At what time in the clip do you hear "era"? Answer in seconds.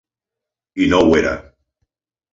1.21-1.37